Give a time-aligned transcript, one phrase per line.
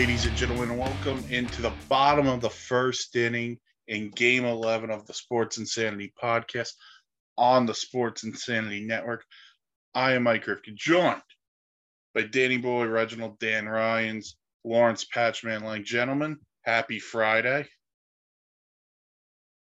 [0.00, 0.78] Ladies and gentlemen.
[0.78, 6.10] Welcome into the bottom of the first inning in Game 11 of the Sports Insanity
[6.20, 6.70] podcast
[7.36, 9.22] on the Sports Insanity Network.
[9.94, 11.20] I am Mike Rifkin, joined
[12.14, 17.68] by Danny Boy, Reginald, Dan Ryans, Lawrence Patchman Lang, Gentlemen, happy Friday.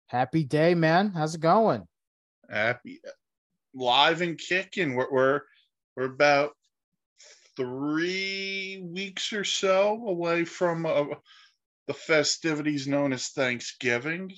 [0.07, 1.11] Happy day, man.
[1.11, 1.83] How's it going?
[2.49, 3.01] Happy
[3.75, 4.95] live and kicking.
[4.95, 5.41] We're we're,
[5.97, 6.53] we're about
[7.59, 11.05] three weeks or so away from uh,
[11.87, 14.31] the festivities known as Thanksgiving.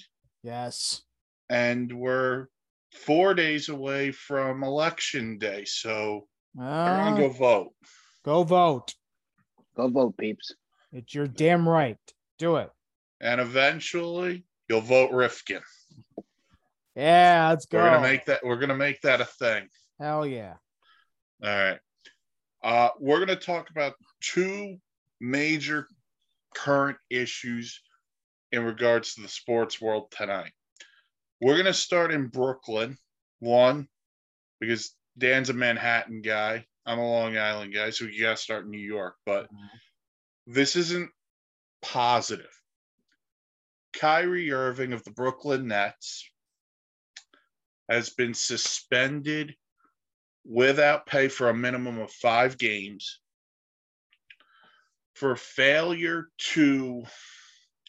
[0.43, 1.03] Yes.
[1.51, 2.47] And we're
[2.95, 5.65] four days away from Election Day.
[5.67, 6.27] So
[6.59, 7.73] Uh, everyone go vote.
[8.25, 8.95] go vote.
[9.77, 10.53] Go vote, peeps.
[10.93, 11.99] It's your damn right.
[12.39, 12.71] Do it.
[13.21, 15.63] And eventually you'll vote Rifkin.
[16.97, 17.79] Yeah, let's go.
[17.79, 19.69] We're gonna make that we're gonna make that a thing.
[20.01, 20.55] Hell yeah.
[21.43, 21.79] All right.
[22.63, 24.77] Uh, we're going to talk about two
[25.21, 25.89] major
[26.55, 27.81] current issues
[28.53, 30.53] in regards to the sports world tonight.
[31.41, 32.97] We're going to start in Brooklyn.
[33.39, 33.89] One,
[34.61, 36.67] because Dan's a Manhattan guy.
[36.85, 39.15] I'm a Long Island guy, so we got to start in New York.
[39.25, 39.49] But
[40.47, 41.11] this isn't
[41.81, 42.51] positive.
[43.95, 46.29] Kyrie Irving of the Brooklyn Nets
[47.89, 49.55] has been suspended
[50.45, 53.21] without pay for a minimum of five games
[55.15, 57.03] for failure to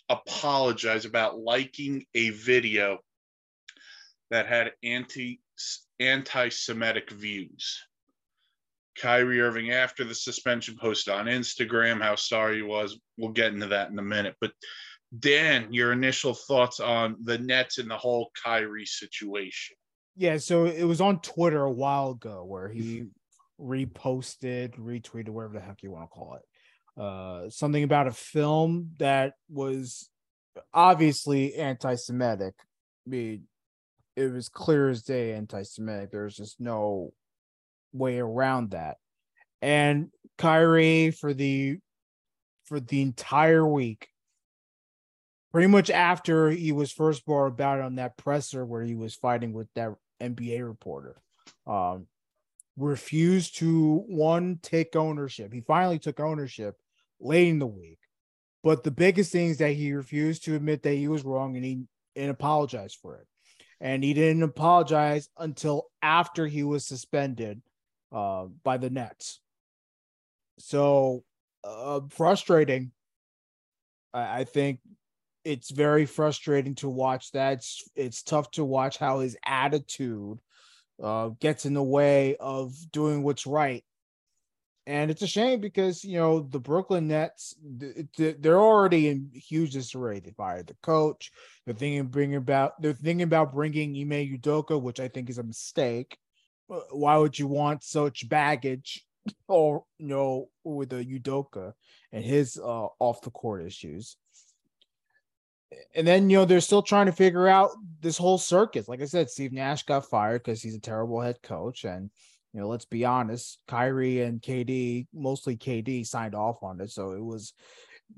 [0.09, 2.99] apologize about liking a video
[4.29, 5.39] that had anti
[5.99, 7.79] anti-Semitic views.
[8.97, 12.99] Kyrie Irving, after the suspension, posted on Instagram how sorry he was.
[13.17, 14.35] We'll get into that in a minute.
[14.41, 14.51] But
[15.17, 19.77] Dan, your initial thoughts on the Nets and the whole Kyrie situation?
[20.21, 23.05] Yeah, so it was on Twitter a while ago where he
[23.59, 27.01] reposted, retweeted, whatever the heck you want to call it.
[27.01, 30.11] Uh something about a film that was
[30.75, 32.53] obviously anti-Semitic.
[32.59, 33.47] I mean,
[34.15, 36.11] it was clear as day anti-Semitic.
[36.11, 37.13] There's just no
[37.91, 38.97] way around that.
[39.59, 41.79] And Kyrie for the
[42.65, 44.07] for the entire week,
[45.51, 49.53] pretty much after he was first brought about on that presser where he was fighting
[49.53, 51.21] with that NBA reporter,
[51.67, 52.07] um,
[52.77, 55.53] refused to one take ownership.
[55.53, 56.75] He finally took ownership
[57.19, 57.99] late in the week,
[58.63, 61.65] but the biggest thing is that he refused to admit that he was wrong and
[61.65, 61.83] he
[62.15, 63.27] and apologized for it.
[63.79, 67.61] And he didn't apologize until after he was suspended
[68.11, 69.39] uh, by the Nets.
[70.59, 71.23] So
[71.63, 72.91] uh, frustrating.
[74.13, 74.79] I, I think
[75.43, 77.53] it's very frustrating to watch that.
[77.53, 80.39] It's, it's tough to watch how his attitude
[81.01, 83.83] uh, gets in the way of doing what's right.
[84.87, 89.29] And it's a shame because you know the Brooklyn Nets, th- th- they're already in
[89.31, 90.19] huge disarray.
[90.19, 91.31] They fired the coach.
[91.65, 95.43] They're thinking bringing about they're thinking about bringing Ime Udoka, which I think is a
[95.43, 96.17] mistake.
[96.69, 99.05] Uh, Why would you want such baggage,
[99.47, 101.73] or you know, with the Udoka
[102.11, 104.17] and his uh, off the court issues?
[105.95, 107.71] And then you know they're still trying to figure out
[108.01, 108.87] this whole circus.
[108.87, 112.09] Like I said, Steve Nash got fired because he's a terrible head coach, and
[112.53, 117.11] you know let's be honest, Kyrie and KD, mostly KD, signed off on it, so
[117.11, 117.53] it was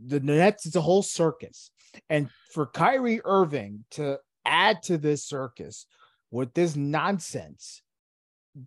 [0.05, 0.65] the Nets.
[0.65, 1.71] It's a whole circus,
[2.09, 5.85] and for Kyrie Irving to add to this circus
[6.31, 7.81] with this nonsense,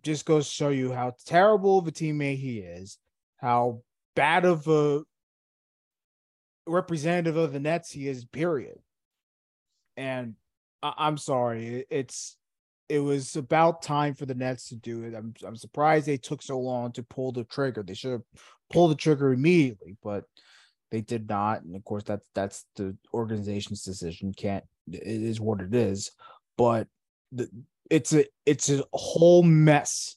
[0.01, 2.97] just goes to show you how terrible of a teammate he is,
[3.37, 3.81] how
[4.15, 5.03] bad of a
[6.65, 8.79] representative of the Nets he is, period.
[9.97, 10.35] And
[10.83, 12.37] I- I'm sorry, it- it's
[12.89, 15.13] it was about time for the Nets to do it.
[15.13, 17.83] I'm I'm surprised they took so long to pull the trigger.
[17.83, 18.23] They should have
[18.71, 20.23] pulled the trigger immediately, but
[20.91, 21.63] they did not.
[21.63, 24.33] And of course, that's that's the organization's decision.
[24.33, 26.11] Can't it is what it is.
[26.57, 26.87] But
[27.33, 27.49] the,
[27.89, 30.15] it's a it's a whole mess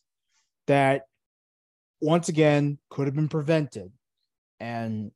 [0.69, 1.03] that
[2.00, 3.91] once again could have been prevented.
[4.61, 5.11] And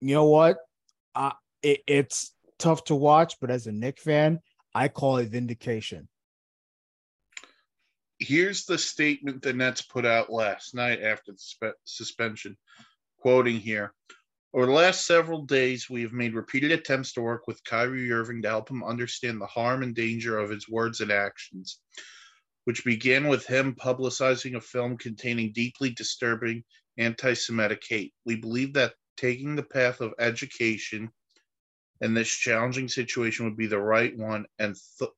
[0.00, 0.58] you know what?
[1.14, 4.40] Uh, it, it's tough to watch, but as a Knick fan,
[4.74, 6.08] I call it vindication.
[8.18, 12.56] here's the statement the Nets put out last night after the spe- suspension.
[13.18, 13.92] Quoting here
[14.54, 18.42] Over the last several days, we have made repeated attempts to work with Kyrie Irving
[18.42, 21.80] to help him understand the harm and danger of his words and actions,
[22.64, 26.64] which began with him publicizing a film containing deeply disturbing
[26.98, 28.14] anti Semitic hate.
[28.24, 31.10] We believe that taking the path of education
[32.00, 35.10] in this challenging situation would be the right one and th-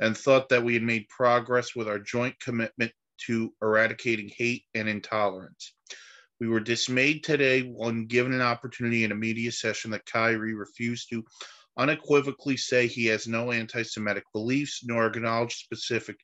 [0.00, 4.88] and thought that we had made progress with our joint commitment to eradicating hate and
[4.88, 5.74] intolerance.
[6.40, 11.10] We were dismayed today when given an opportunity in a media session that Kyrie refused
[11.10, 11.22] to
[11.76, 16.18] unequivocally say he has no anti Semitic beliefs nor acknowledge specific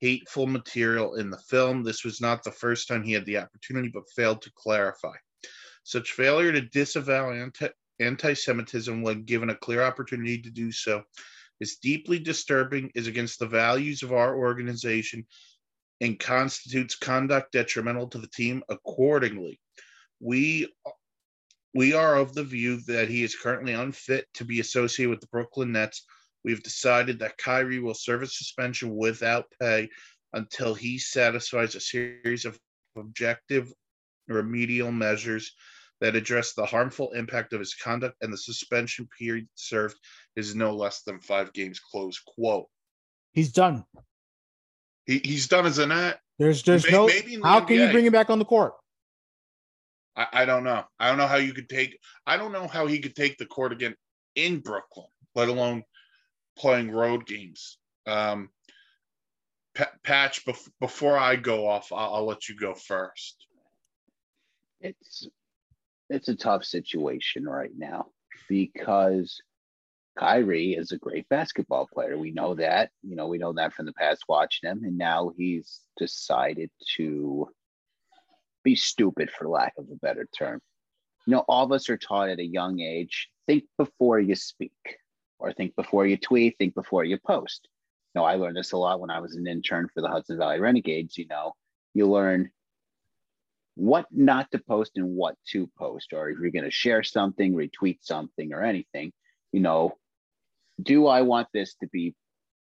[0.00, 1.84] hateful material in the film.
[1.84, 5.14] This was not the first time he had the opportunity, but failed to clarify.
[5.84, 7.68] Such failure to disavow anti
[8.34, 11.02] Semitism when given a clear opportunity to do so
[11.60, 15.24] is deeply disturbing, is against the values of our organization,
[16.00, 19.60] and constitutes conduct detrimental to the team accordingly.
[20.20, 20.72] We
[21.74, 25.28] we are of the view that he is currently unfit to be associated with the
[25.28, 26.04] Brooklyn Nets.
[26.44, 29.88] We've decided that Kyrie will serve a suspension without pay
[30.32, 32.58] until he satisfies a series of
[32.96, 33.72] objective
[34.28, 35.54] remedial measures
[36.02, 39.94] that address the harmful impact of his conduct and the suspension period served
[40.34, 42.18] is no less than five games close.
[42.18, 42.66] Quote.
[43.30, 43.84] He's done.
[45.06, 47.92] He, he's done as an at there's there's maybe, no maybe how NBA, can you
[47.92, 48.74] bring him back on the court?
[50.16, 50.82] I, I don't know.
[50.98, 51.96] I don't know how you could take
[52.26, 53.94] i don't know how he could take the court again
[54.34, 55.06] in brooklyn
[55.36, 55.84] let alone
[56.58, 57.78] playing road games.
[58.06, 58.50] Um
[60.02, 60.44] patch
[60.80, 63.46] before i go off I'll, I'll let you go first.
[64.80, 65.28] It's
[66.12, 68.06] it's a tough situation right now
[68.48, 69.40] because
[70.18, 72.18] Kyrie is a great basketball player.
[72.18, 72.90] We know that.
[73.02, 74.84] You know, we know that from the past watching him.
[74.84, 77.48] And now he's decided to
[78.62, 80.60] be stupid, for lack of a better term.
[81.26, 84.98] You know, all of us are taught at a young age think before you speak,
[85.38, 87.68] or think before you tweet, think before you post.
[88.14, 90.36] You know, I learned this a lot when I was an intern for the Hudson
[90.36, 91.16] Valley Renegades.
[91.16, 91.54] You know,
[91.94, 92.50] you learn
[93.74, 97.54] what not to post and what to post, or if you're going to share something,
[97.54, 99.12] retweet something, or anything,
[99.52, 99.96] you know,
[100.82, 102.14] do I want this to be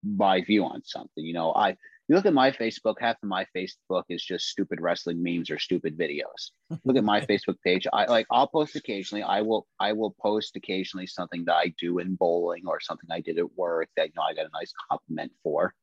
[0.04, 1.24] my view on something?
[1.24, 1.76] You know, I
[2.10, 5.58] you look at my Facebook, half of my Facebook is just stupid wrestling memes or
[5.58, 6.52] stupid videos.
[6.84, 7.88] look at my Facebook page.
[7.94, 9.24] I like I'll post occasionally.
[9.24, 13.22] I will I will post occasionally something that I do in bowling or something I
[13.22, 15.74] did at work that you know I got a nice compliment for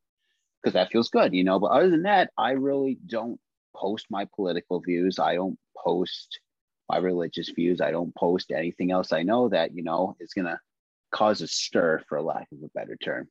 [0.62, 1.58] because that feels good, you know.
[1.58, 3.40] But other than that, I really don't
[3.76, 5.18] post my political views.
[5.18, 6.40] I don't post
[6.88, 7.80] my religious views.
[7.80, 10.58] I don't post anything else I know that, you know, is going to
[11.12, 13.28] cause a stir, for lack of a better term.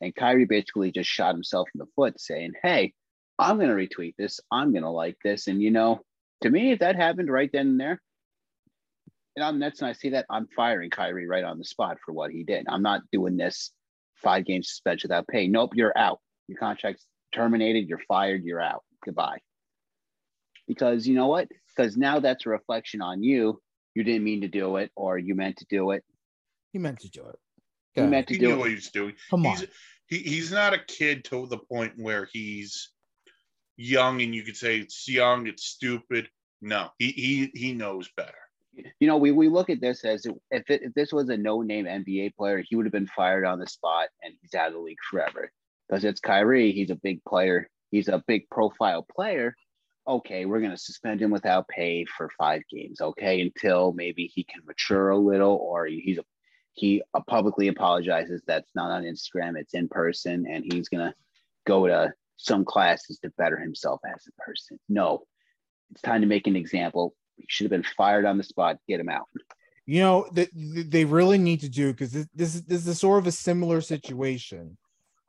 [0.00, 2.92] And Kyrie basically just shot himself in the foot saying, hey,
[3.38, 4.40] I'm going to retweet this.
[4.50, 5.46] I'm going to like this.
[5.46, 6.00] And, you know,
[6.42, 8.00] to me, if that happened right then and there,
[9.36, 12.12] and I'm Nets and I see that, I'm firing Kyrie right on the spot for
[12.12, 12.66] what he did.
[12.68, 13.70] I'm not doing this
[14.16, 15.48] five game suspension without pay.
[15.48, 16.18] Nope, you're out.
[16.48, 17.88] Your contract's terminated.
[17.88, 18.44] You're fired.
[18.44, 18.82] You're out.
[19.04, 19.38] Goodbye
[20.66, 21.48] because you know what?
[21.74, 23.60] Because now that's a reflection on you.
[23.94, 26.04] You didn't mean to do it, or you meant to do it.
[26.72, 27.38] He meant to do it.
[27.94, 28.58] He meant to he do knew it.
[28.58, 29.14] what he was doing.
[29.30, 29.68] Come he's, on.
[30.06, 32.90] He, he's not a kid to the point where he's
[33.76, 36.28] young and you could say it's young, it's stupid.
[36.60, 38.32] No, he he he knows better.
[39.00, 41.60] You know, we, we look at this as if, it, if this was a no
[41.60, 44.72] name NBA player, he would have been fired on the spot and he's out of
[44.72, 45.52] the league forever.
[45.88, 49.54] Because it's Kyrie, he's a big player, he's a big profile player,
[50.06, 54.44] okay, we're going to suspend him without pay for five games, okay, until maybe he
[54.44, 56.24] can mature a little or he's a,
[56.72, 61.14] he uh, publicly apologizes that's not on Instagram, it's in person, and he's going to
[61.66, 64.78] go to some classes to better himself as a person.
[64.88, 65.24] No,
[65.92, 67.14] it's time to make an example.
[67.36, 68.78] He should have been fired on the spot.
[68.88, 69.26] Get him out.
[69.86, 73.26] You know, they, they really need to do because this, this, this is sort of
[73.26, 74.78] a similar situation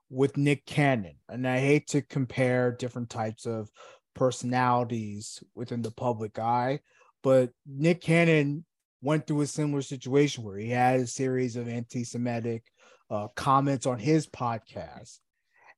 [0.09, 1.15] with Nick Cannon.
[1.27, 3.69] And I hate to compare different types of
[4.13, 6.79] personalities within the public eye.
[7.21, 8.65] But Nick Cannon
[9.01, 12.63] went through a similar situation where he had a series of anti Semitic
[13.09, 15.19] uh, comments on his podcast.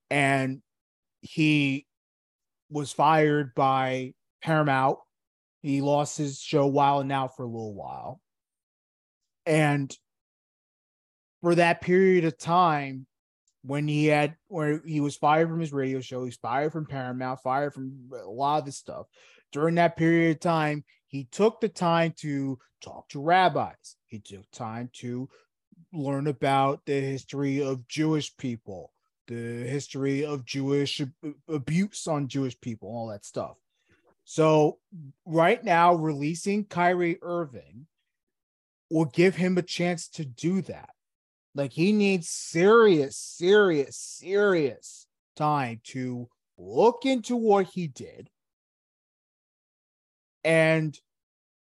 [0.10, 0.62] And
[1.22, 1.88] he
[2.70, 5.00] was fired by Paramount.
[5.62, 8.22] He lost his show Wild 'N Out for a little while.
[9.46, 9.96] And
[11.42, 13.06] for that period of time,
[13.66, 17.42] when he had where he was fired from his radio show, he's fired from Paramount,
[17.42, 19.08] fired from a lot of this stuff.
[19.52, 23.96] During that period of time, he took the time to talk to rabbis.
[24.08, 25.30] He took time to
[25.94, 28.92] learn about the history of Jewish people,
[29.28, 31.02] the history of Jewish
[31.48, 33.58] abuse on Jewish people, all that stuff.
[34.26, 34.80] So
[35.26, 37.88] right now, releasing Kyrie Irving
[38.90, 40.95] will give him a chance to do that.
[41.56, 45.08] Like he needs serious, serious, serious
[45.38, 48.30] time to look into what he did
[50.44, 50.98] and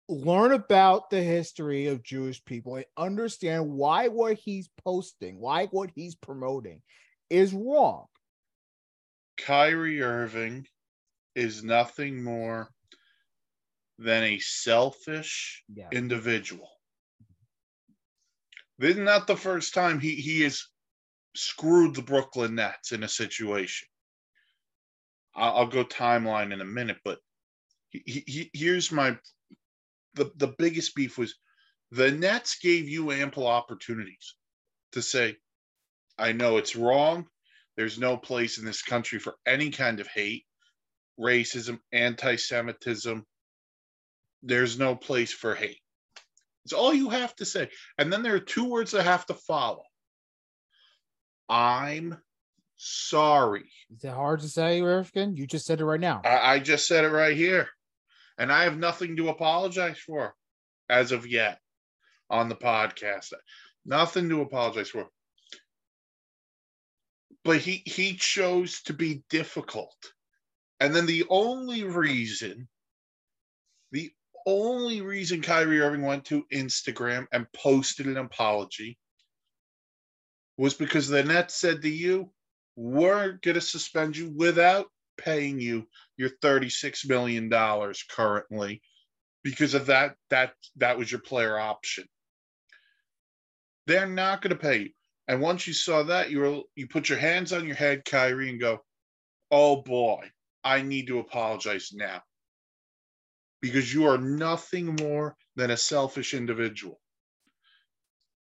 [0.07, 5.91] learn about the history of Jewish people and understand why what he's posting, why what
[5.93, 6.81] he's promoting
[7.29, 8.05] is wrong.
[9.37, 10.65] Kyrie Irving
[11.35, 12.69] is nothing more
[13.99, 15.89] than a selfish yeah.
[15.91, 16.69] individual.
[18.79, 20.65] This is not the first time he, he has
[21.35, 23.87] screwed the Brooklyn Nets in a situation.
[25.35, 27.19] I'll, I'll go timeline in a minute, but
[27.89, 29.17] he, he, here's my
[30.15, 31.35] the, the biggest beef was
[31.91, 34.35] the Nets gave you ample opportunities
[34.93, 35.37] to say,
[36.17, 37.27] I know it's wrong.
[37.75, 40.45] There's no place in this country for any kind of hate,
[41.19, 43.25] racism, anti Semitism.
[44.41, 45.82] There's no place for hate.
[46.65, 47.69] It's all you have to say.
[47.97, 49.83] And then there are two words that have to follow
[51.49, 52.17] I'm
[52.77, 53.69] sorry.
[53.95, 55.35] Is it hard to say, Rifkin?
[55.35, 56.21] You just said it right now.
[56.23, 57.67] I, I just said it right here.
[58.37, 60.33] And I have nothing to apologize for
[60.89, 61.59] as of yet
[62.29, 63.33] on the podcast.
[63.85, 65.07] Nothing to apologize for.
[67.43, 69.95] But he he chose to be difficult.
[70.79, 72.67] And then the only reason,
[73.91, 74.11] the
[74.45, 78.97] only reason Kyrie Irving went to Instagram and posted an apology
[80.57, 82.31] was because the Nets said to you,
[82.75, 88.81] we're going to suspend you without paying you your 36 million dollars currently
[89.43, 92.05] because of that that that was your player option.
[93.85, 94.89] They're not going to pay you.
[95.27, 98.49] And once you saw that you were you put your hands on your head Kyrie
[98.49, 98.79] and go
[99.51, 100.29] oh boy
[100.63, 102.21] I need to apologize now
[103.63, 106.99] because you are nothing more than a selfish individual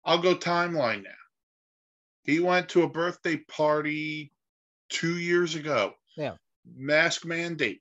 [0.04, 1.23] I'll go timeline now
[2.25, 4.33] he went to a birthday party
[4.88, 6.35] 2 years ago yeah
[6.76, 7.81] mask mandate.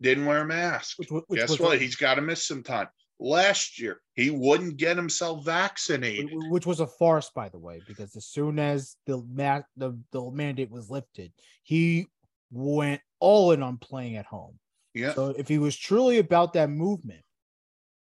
[0.00, 0.98] Didn't wear a mask.
[0.98, 1.76] Which, which Guess what?
[1.76, 2.88] A, He's got to miss some time.
[3.20, 8.14] Last year, he wouldn't get himself vaccinated, which was a farce, by the way, because
[8.14, 11.32] as soon as the ma- the, the mandate was lifted,
[11.64, 12.06] he
[12.52, 14.56] went all in on playing at home.
[14.98, 15.14] Yeah.
[15.14, 17.22] So if he was truly about that movement,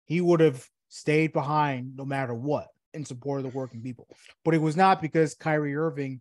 [0.04, 4.08] he would have stayed behind no matter what in support of the working people.
[4.44, 6.20] But it was not because Kyrie Irving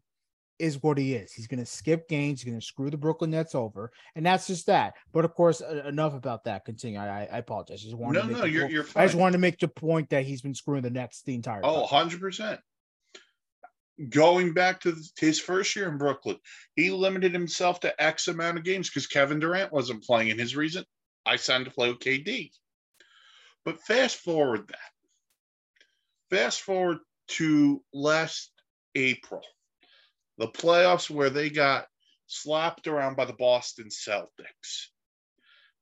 [0.59, 1.31] is what he is.
[1.31, 2.41] He's going to skip games.
[2.41, 4.95] He's going to screw the Brooklyn Nets over, and that's just that.
[5.13, 6.65] But of course, uh, enough about that.
[6.65, 6.99] Continue.
[6.99, 7.81] I, I apologize.
[7.81, 8.73] I just wanted no, no, you're, point.
[8.73, 9.03] you're fine.
[9.03, 11.61] I just wanted to make the point that he's been screwing the Nets the entire
[11.63, 12.59] oh, 100 percent.
[14.09, 16.37] Going back to his first year in Brooklyn,
[16.75, 20.31] he limited himself to X amount of games because Kevin Durant wasn't playing.
[20.31, 20.85] And his reason,
[21.25, 22.51] I signed to play with KD.
[23.65, 24.91] But fast forward that.
[26.29, 26.99] Fast forward
[27.29, 28.51] to last
[28.95, 29.41] April
[30.37, 31.87] the playoffs where they got
[32.27, 34.87] slapped around by the Boston Celtics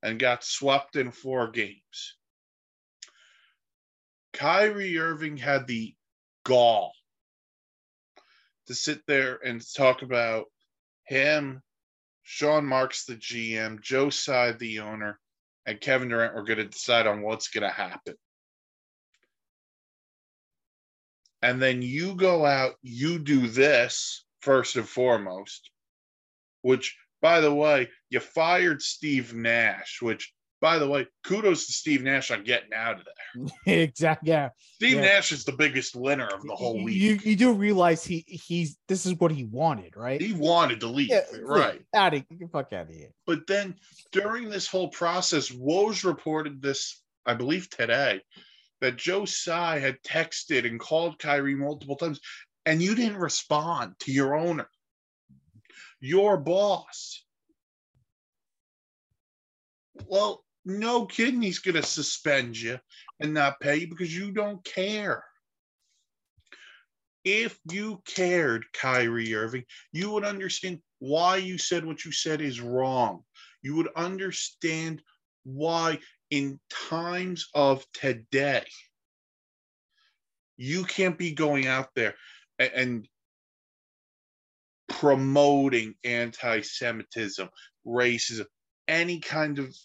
[0.01, 2.15] and got swept in four games.
[4.33, 5.93] Kyrie Irving had the
[6.43, 6.93] gall
[8.67, 10.45] to sit there and talk about
[11.05, 11.61] him,
[12.23, 15.19] Sean Marks, the GM, Joe Tsai, the owner,
[15.65, 18.15] and Kevin Durant were going to decide on what's going to happen.
[21.41, 25.71] And then you go out, you do this, first and foremost,
[26.61, 32.01] which, by the way, you fired Steve Nash, which, by the way, kudos to Steve
[32.01, 33.47] Nash on getting out of there.
[33.83, 34.29] exactly.
[34.29, 34.49] Yeah.
[34.75, 35.01] Steve yeah.
[35.01, 36.95] Nash is the biggest winner of the whole week.
[36.95, 40.21] You, you do realize he he's this is what he wanted, right?
[40.21, 41.81] He wanted to leave, yeah, right?
[41.93, 43.09] Out of fuck out of here.
[43.27, 43.75] But then
[44.11, 48.21] during this whole process, Woj reported this, I believe today,
[48.81, 52.19] that Joe Tsai had texted and called Kyrie multiple times
[52.65, 54.69] and you didn't respond to your owner,
[55.99, 57.23] your boss.
[60.07, 62.79] Well, no kidding, he's going to suspend you
[63.19, 65.23] and not pay you because you don't care.
[67.23, 72.61] If you cared, Kyrie Irving, you would understand why you said what you said is
[72.61, 73.23] wrong.
[73.61, 75.01] You would understand
[75.43, 78.65] why, in times of today,
[80.57, 82.15] you can't be going out there
[82.59, 83.07] and
[84.87, 87.49] promoting anti-Semitism,
[87.85, 88.45] racism,
[88.87, 89.75] any kind of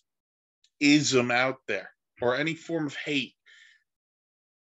[0.81, 3.35] ism out there or any form of hate.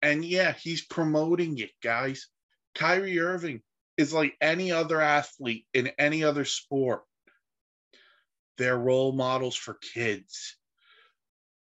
[0.01, 2.27] And yeah, he's promoting it, guys.
[2.75, 3.61] Kyrie Irving
[3.97, 7.03] is like any other athlete in any other sport.
[8.57, 10.55] They're role models for kids.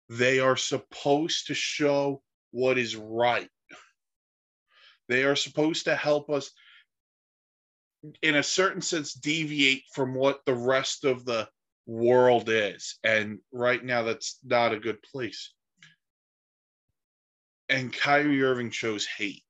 [0.08, 3.50] They are supposed to show what is right.
[5.08, 6.50] They are supposed to help us,
[8.22, 11.48] in a certain sense, deviate from what the rest of the
[11.88, 12.98] world is.
[13.02, 15.52] And right now, that's not a good place.
[17.68, 19.42] And Kyrie Irving shows hate.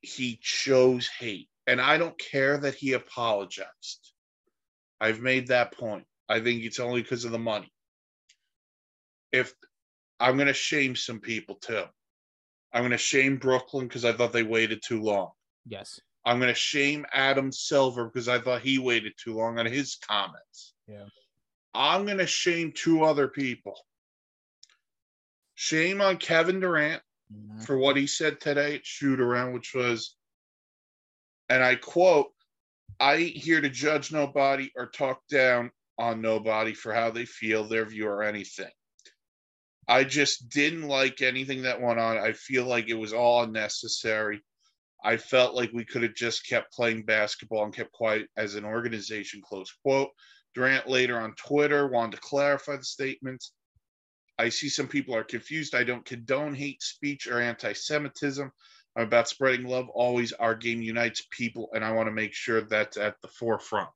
[0.00, 1.48] He chose hate.
[1.66, 4.12] And I don't care that he apologized.
[5.00, 6.04] I've made that point.
[6.28, 7.70] I think it's only because of the money.
[9.32, 9.52] If
[10.18, 11.84] I'm going to shame some people too,
[12.72, 15.30] I'm going to shame Brooklyn because I thought they waited too long.
[15.66, 16.00] Yes.
[16.24, 19.96] I'm going to shame Adam Silver because I thought he waited too long on his
[19.96, 20.74] comments.
[20.86, 21.06] Yeah.
[21.74, 23.78] I'm going to shame two other people.
[25.54, 27.66] Shame on Kevin Durant Mhm.
[27.66, 30.16] for what he said today at shoot around, which was,
[31.48, 32.32] and I quote,
[33.00, 37.64] I ain't here to judge nobody or talk down on nobody for how they feel,
[37.64, 38.70] their view, or anything.
[39.86, 42.18] I just didn't like anything that went on.
[42.18, 44.42] I feel like it was all unnecessary.
[45.04, 48.64] I felt like we could have just kept playing basketball and kept quiet as an
[48.64, 50.10] organization, close quote.
[50.54, 53.52] Durant later on Twitter wanted to clarify the statements.
[54.38, 55.74] I see some people are confused.
[55.74, 58.50] I don't condone hate speech or anti Semitism.
[58.96, 59.88] I'm about spreading love.
[59.90, 63.90] Always, our game unites people, and I want to make sure that's at the forefront.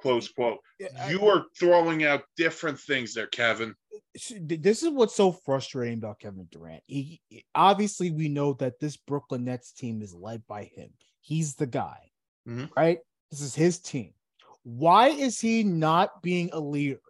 [0.00, 0.58] Close quote.
[0.78, 3.74] Yeah, I- You are throwing out different things there, Kevin.
[4.14, 6.82] This is what's so frustrating about Kevin Durant.
[6.86, 7.20] He
[7.54, 10.90] obviously we know that this Brooklyn Nets team is led by him.
[11.20, 12.10] He's the guy,
[12.46, 12.70] Mhm.
[12.76, 12.98] right?
[13.30, 14.14] This is his team.
[14.62, 17.00] Why is he not being a leader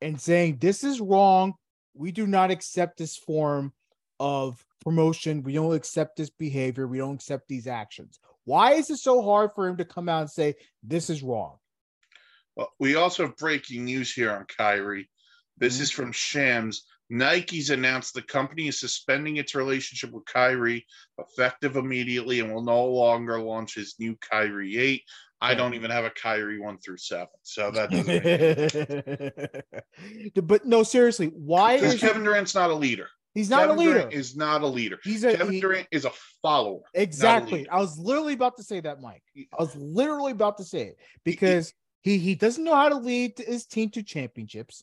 [0.00, 1.54] and saying this is wrong?
[1.94, 3.72] We do not accept this form
[4.18, 5.42] of promotion.
[5.42, 6.86] We don't accept this behavior.
[6.86, 8.18] We don't accept these actions.
[8.44, 11.58] Why is it so hard for him to come out and say this is wrong?
[12.56, 15.08] Well, we also have breaking news here on Kyrie.
[15.56, 15.80] This Mhm.
[15.82, 16.84] is from Shams.
[17.10, 20.86] Nike's announced the company is suspending its relationship with Kyrie
[21.18, 25.02] effective immediately and will no longer launch his new Kyrie 8.
[25.40, 27.28] I don't even have a Kyrie 1 through 7.
[27.42, 28.06] So that doesn't
[30.32, 33.08] make but no, seriously, why Because is Kevin Durant's not a leader.
[33.34, 33.92] he's not Kevin a leader?
[33.94, 34.98] Durant is not a leader.
[35.04, 36.80] He's a Kevin he- Durant is a follower.
[36.94, 37.58] exactly.
[37.60, 37.74] leader.
[37.74, 39.22] I was literally about to say that, Mike.
[39.36, 43.36] I was literally about to say it because he he doesn't know how to lead
[43.38, 44.82] his team to championships.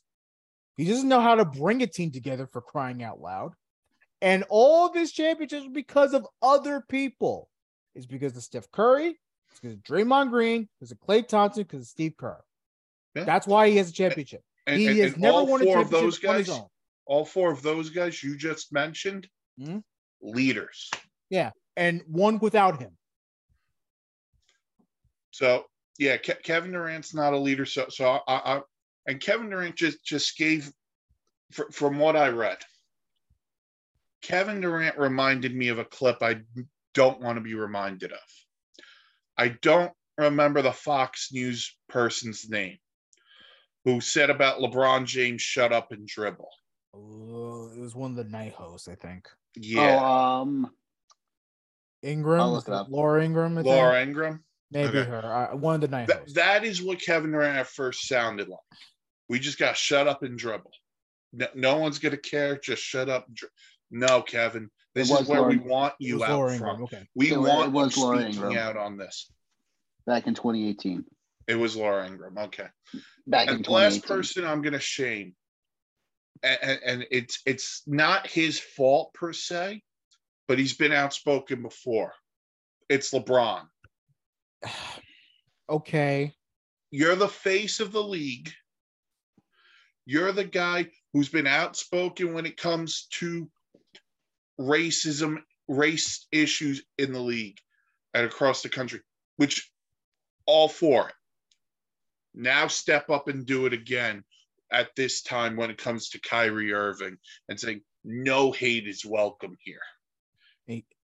[0.82, 3.54] He doesn't know how to bring a team together for crying out loud.
[4.20, 7.50] And all of his championships are because of other people.
[7.94, 9.20] It's because of Steph Curry,
[9.52, 12.42] it's because of Draymond Green, because of Klay Thompson, because of Steve Kerr.
[13.14, 13.26] Yeah.
[13.26, 14.42] That's why he has a championship.
[14.66, 16.66] And, he and- has and never won a championship those on his own.
[17.06, 19.84] all four of those guys you just mentioned, Mhm.
[20.22, 20.90] leaders.
[21.30, 22.98] Yeah, and one without him.
[25.30, 25.66] So
[26.00, 27.68] yeah, Ke- Kevin Durant's not a leader.
[27.68, 28.62] So so I, I
[29.08, 30.72] and Kevin Durant just just gave,
[31.52, 32.58] fr- from what I read,
[34.22, 36.42] Kevin Durant reminded me of a clip I
[36.94, 38.20] don't want to be reminded of.
[39.38, 42.78] I don't remember the Fox News person's name
[43.86, 46.50] who said about LeBron James shut up and dribble.
[46.94, 49.28] Oh, it was one of the night hosts, I think.
[49.56, 50.06] Yeah, Oh,
[50.42, 50.72] um,
[52.04, 52.88] Ingraham, I'll look it up.
[52.90, 53.68] Laura Ingraham, I think?
[53.68, 54.44] Laura Ingraham.
[54.72, 55.10] maybe okay.
[55.10, 55.50] her.
[55.52, 56.34] Uh, one of the night That, hosts.
[56.36, 58.60] that is what Kevin Durant at first sounded like.
[59.32, 60.74] We just got shut up and dribble.
[61.32, 62.58] No, no one's gonna care.
[62.58, 63.34] Just shut up.
[63.34, 63.48] Dri-
[63.90, 64.70] no, Kevin.
[64.94, 66.84] This It is was where we want you out Laura from.
[66.84, 67.08] Okay.
[67.16, 68.58] We It want it was you Laura speaking Ingraham.
[68.58, 69.32] out on this.
[70.06, 71.06] back in 2018.
[71.48, 72.38] It was Laura Ingraham.
[72.40, 72.68] Okay.
[73.26, 75.34] Back in And the last person I'm gonna shame,
[76.44, 79.82] and, and it's it's not his fault per se,
[80.50, 82.12] but he's been outspoken before.
[82.90, 83.62] It's LeBron.
[85.70, 86.34] okay.
[86.90, 88.52] You're the face of the league.
[90.06, 93.50] You're the guy who's been outspoken when it comes to
[94.60, 95.38] racism,
[95.68, 97.58] race issues in the league
[98.14, 99.02] and across the country,
[99.38, 99.70] which
[100.46, 101.16] all for it.
[102.34, 104.24] Now step up and do it again
[104.72, 107.18] at this time when it comes to Kyrie Irving
[107.50, 109.82] and saying no hate is welcome here.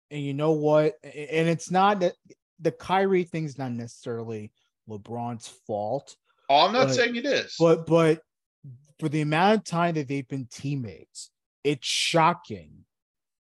[0.10, 0.94] And you know what?
[1.04, 2.14] And it's not that
[2.62, 4.54] the Kyrie thing's not necessarily
[4.90, 6.16] LeBron's fault,
[6.50, 7.56] Oh, I'm not But- saying it is.
[7.60, 8.22] but but
[9.00, 11.30] for the amount of time that they've been teammates,
[11.64, 12.86] it's shocking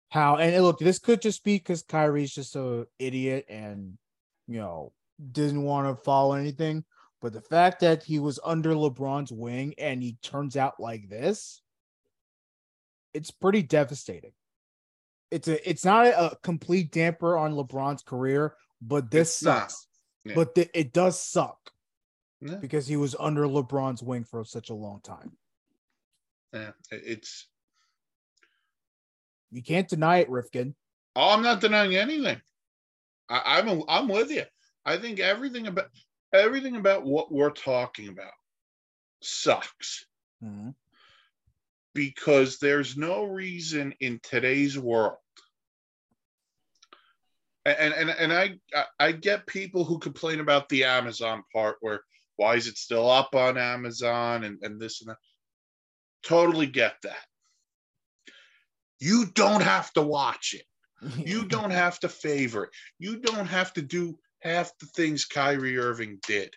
[0.10, 0.38] how.
[0.38, 3.98] And look, this could just be because Kyrie's just a idiot and
[4.48, 4.94] you know
[5.32, 6.84] didn't want to follow anything.
[7.22, 11.62] But the fact that he was under LeBron's wing and he turns out like this,
[13.14, 14.34] it's pretty devastating.
[15.32, 19.72] it's a it's not a complete damper on LeBron's career, but this It's not.
[19.72, 19.88] sucks.
[20.26, 20.36] Yeah.
[20.36, 21.58] But th- it does suck
[22.46, 22.56] Yeah.
[22.56, 25.38] because he was under LeBron's wing for such a long time.
[26.52, 27.48] Yeah, it's.
[29.52, 30.76] You can't deny it, Rifkin.
[31.16, 32.42] Oh, I'm not denying anything.
[33.30, 34.44] I, I'm I'm with you.
[34.86, 35.88] I think everything about
[36.34, 38.34] everything about what we're talking about
[39.22, 40.06] sucks
[40.44, 40.70] mm-hmm.
[41.94, 45.18] because there's no reason in today's world.
[47.66, 52.02] And and and I- I get people who complain about the Amazon part where
[52.36, 55.18] why is it still up on Amazon and, and this and that.
[56.24, 57.26] Totally get that.
[59.00, 60.66] You don't have to watch it.
[61.26, 62.70] You don't have to favor it.
[62.98, 66.54] You don't have to do half the things Kyrie Irving did.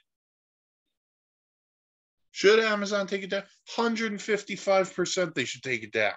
[2.30, 3.42] Should Amazon take it down?
[3.76, 6.12] 155% they should take it down.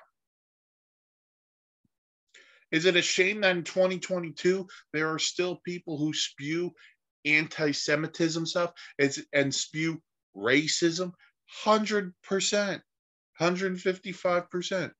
[2.71, 6.71] Is it a shame that in 2022 there are still people who spew
[7.25, 10.01] anti-Semitism stuff it's, and spew
[10.35, 11.13] racism?
[11.65, 12.13] 100%,
[13.39, 14.91] 155%.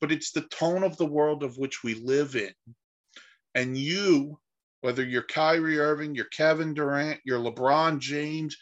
[0.00, 2.52] But it's the tone of the world of which we live in.
[3.54, 4.40] And you,
[4.80, 8.56] whether you're Kyrie Irving, you're Kevin Durant, you're LeBron James,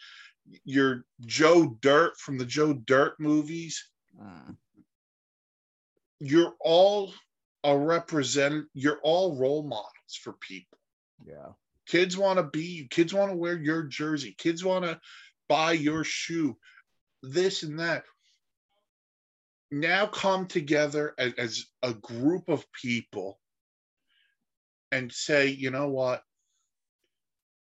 [0.65, 3.87] you're Joe Dirt from the Joe Dirt movies,
[4.19, 4.57] Mm.
[6.19, 7.13] you're all
[7.63, 10.79] a represent you're all role models for people
[11.25, 11.49] yeah.
[11.87, 12.87] kids want to be you.
[12.87, 14.35] Kids want to wear your jersey.
[14.37, 14.99] Kids want to
[15.47, 16.57] buy your shoe.
[17.23, 18.03] This and that.
[19.71, 23.39] Now come together as, as a group of people
[24.91, 26.23] and say you know what?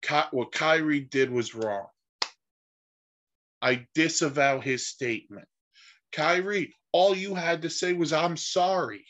[0.01, 1.87] Ky- what Kyrie did was wrong.
[3.61, 5.47] I disavow his statement.
[6.11, 9.05] Kyrie, all you had to say was, I'm sorry.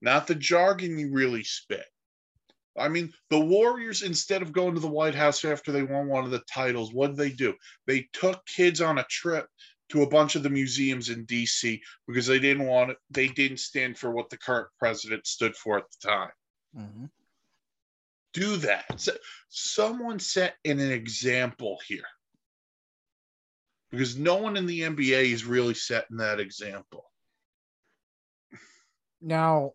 [0.00, 1.84] Not the jargon you really spit.
[2.78, 6.24] I mean, the Warriors, instead of going to the White House after they won one
[6.24, 7.54] of the titles, what did they do?
[7.86, 9.46] They took kids on a trip
[9.90, 13.58] to a bunch of the museums in DC because they didn't want it, they didn't
[13.58, 16.30] stand for what the current president stood for at the time.
[16.76, 17.10] Mhm.
[18.34, 19.00] Do that.
[19.00, 19.16] So-
[19.48, 22.06] Someone set in an example here.
[23.90, 27.10] Because no one in the NBA is really setting that example.
[29.22, 29.72] Now,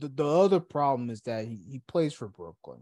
[0.00, 2.80] the, the other problem is that he, he plays for Brooklyn.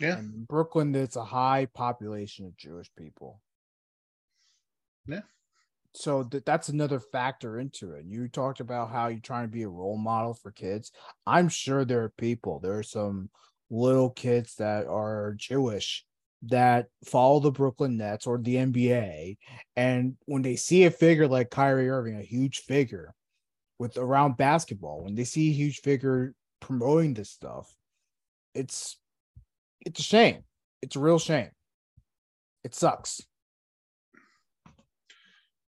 [0.00, 0.18] Yeah.
[0.18, 3.40] And Brooklyn, there's a high population of Jewish people.
[5.06, 5.20] Yeah.
[5.94, 8.04] So th- that's another factor into it.
[8.06, 10.92] You talked about how you're trying to be a role model for kids.
[11.26, 13.30] I'm sure there are people, there are some
[13.70, 16.04] little kids that are Jewish
[16.42, 19.36] that follow the Brooklyn Nets or the NBA.
[19.76, 23.14] And when they see a figure like Kyrie Irving, a huge figure
[23.78, 26.34] with around basketball, when they see a huge figure
[26.70, 27.74] promoting this stuff,
[28.54, 28.96] it's
[29.84, 30.44] it's a shame.
[30.82, 31.50] It's a real shame.
[32.62, 33.20] It sucks.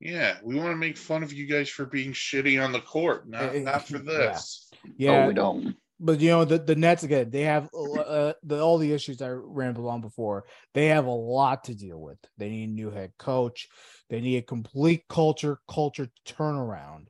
[0.02, 3.30] Yeah, we want to make fun of you guys for being shitty on the court,
[3.30, 4.04] not, Eh, not for yeah.
[4.04, 4.70] this.
[4.98, 5.76] Yeah, Oh, we don't.
[6.00, 7.30] but you know the, the Nets again.
[7.30, 10.46] They have uh, the all the issues I rambled on before.
[10.74, 12.18] They have a lot to deal with.
[12.38, 13.68] They need a new head coach.
[14.10, 17.06] They need a complete culture culture turnaround.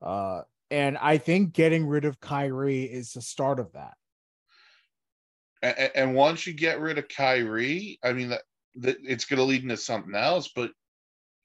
[0.00, 3.92] Uh, and I think getting rid of Kyrie is the start of that.
[5.60, 8.42] And, and once you get rid of Kyrie, I mean, that,
[8.76, 10.48] that it's going to lead into something else.
[10.56, 10.70] But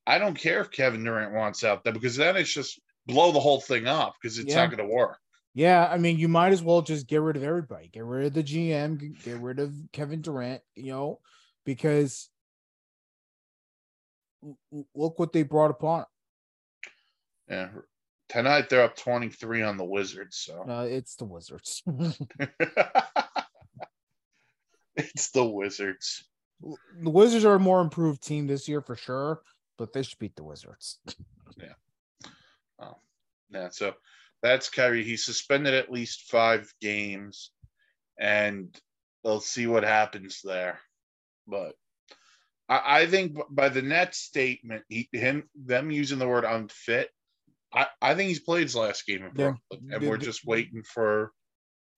[0.07, 3.39] I don't care if Kevin Durant wants out there because then it's just blow the
[3.39, 4.65] whole thing up because it's Yeah.
[4.65, 5.17] not going to work.
[5.53, 7.89] Yeah, I mean, you might as well just get rid of everybody.
[7.89, 9.21] Get rid of the GM.
[9.23, 10.61] Get rid of Kevin Durant.
[10.75, 11.19] You know,
[11.65, 12.29] because
[14.95, 16.05] look what they brought upon.
[17.49, 17.69] Yeah.
[18.29, 20.37] Tonight they're up 23 on the Wizards.
[20.37, 21.81] So Uh, it's the Wizards.
[24.95, 26.25] it's the Wizards.
[26.61, 29.41] the Wizards are a more improved team this year for sure,
[29.77, 30.99] but they should beat the Wizards.
[33.49, 33.93] Yeah, so
[34.41, 35.05] that's Kyrie.
[35.05, 37.51] He's suspended at least five games,
[38.19, 38.77] and
[39.23, 40.79] they'll see what happens there.
[41.47, 41.75] But
[42.67, 47.09] I, I think by the Nets statement, he, him, them using the word unfit,
[47.77, 49.51] I, I think he's played his last game in Yeah.
[49.69, 51.31] Brooklyn, and The- we're just waiting for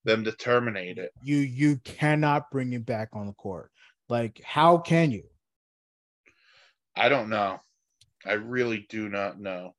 [0.04, 1.10] them to terminate it.
[1.22, 3.70] You you cannot bring him back on the court.
[4.08, 5.24] Like, how can you?
[6.96, 7.60] I don't know.
[8.26, 9.74] I really do not know.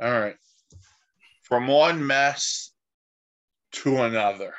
[0.00, 0.36] All right.
[1.42, 2.72] From one mess
[3.72, 4.54] to another.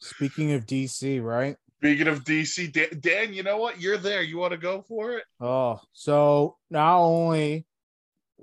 [0.00, 1.56] Speaking of DC, right?
[1.78, 3.80] Speaking of DC, Dan, Dan, you know what?
[3.80, 4.22] You're there.
[4.22, 5.24] You want to go for it?
[5.40, 7.66] Oh, so not only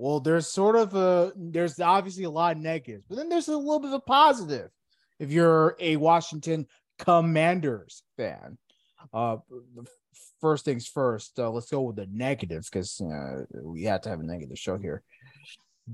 [0.00, 3.56] Well, there's sort of a there's obviously a lot of negatives, but then there's a
[3.56, 4.70] little bit of a positive
[5.18, 6.68] if you're a Washington
[7.00, 8.58] Commanders fan.
[9.12, 9.38] Uh,
[10.40, 14.20] first things first, uh, let's go with the negatives because uh, we had to have
[14.20, 15.02] a negative show here.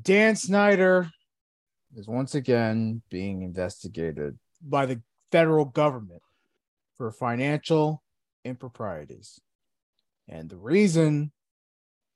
[0.02, 1.08] Dan Snyder
[1.96, 5.00] is once again being investigated by the
[5.32, 6.20] federal government
[6.98, 8.02] for financial
[8.44, 9.40] improprieties.
[10.28, 11.32] And the reason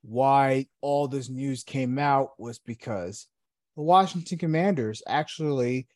[0.01, 3.27] why all this news came out was because
[3.75, 5.87] the Washington Commanders actually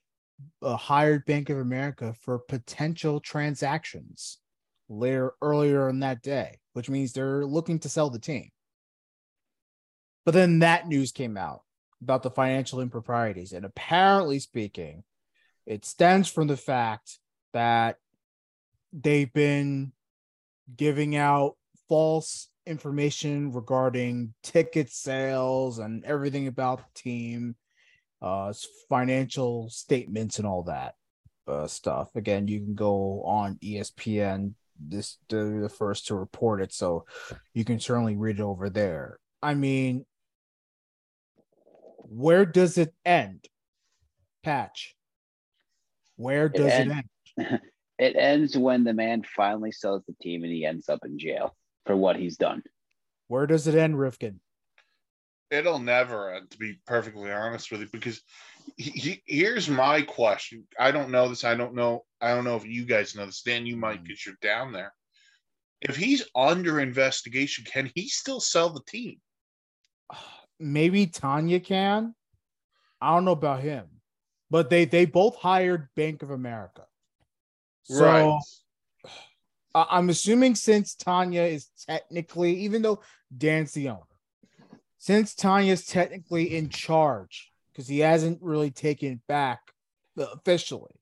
[0.62, 4.40] uh, hired Bank of America for potential transactions
[4.90, 8.50] later earlier in that day, which means they're looking to sell the team.
[10.26, 11.62] But then that news came out
[12.02, 15.04] about the financial improprieties, and apparently speaking,
[15.66, 17.20] it stems from the fact
[17.54, 17.98] that
[18.92, 19.94] they've been
[20.76, 21.56] giving out
[21.88, 27.56] false information regarding ticket sales and everything about the team,
[28.22, 28.54] uh,
[28.90, 30.96] financial statements and all that
[31.48, 32.16] uh, stuff.
[32.16, 34.54] Again, you can go on ESPN.
[34.80, 37.06] This they're the first to report it, so
[37.54, 39.20] you can certainly read it over there.
[39.42, 40.06] I mean,
[41.98, 43.48] where does it end?
[44.44, 44.96] Patch.
[46.16, 46.92] Where does it, end?
[46.92, 47.06] It,
[47.38, 47.60] end?
[48.00, 51.56] it ends when the man finally sells the team and he ends up in jail
[51.86, 52.64] for what he's done.
[53.28, 54.40] Where does it end, Rifkin?
[55.52, 58.22] It'll never end, to be perfectly honest with you, because
[58.78, 60.66] he, he, here's my question.
[60.80, 61.44] I don't know this.
[61.44, 62.06] I don't know.
[62.22, 63.42] I don't know if you guys know this.
[63.42, 64.26] Dan, you might because mm.
[64.28, 64.94] you're down there.
[65.82, 69.20] If he's under investigation, can he still sell the team?
[70.60, 72.16] Maybe Tanya can.
[73.02, 73.86] I don't know about him,
[74.50, 76.86] but they they both hired Bank of America.
[77.84, 78.40] So right.
[79.76, 83.02] I'm assuming since Tanya is technically, even though
[83.36, 84.02] Dan's the owner,
[85.00, 89.60] since Tanya's technically in charge because he hasn't really taken back
[90.18, 90.94] officially,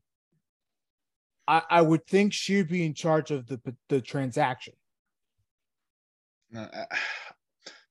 [1.47, 4.73] I, I would think she'd be in charge of the the transaction.
[6.55, 6.67] Uh,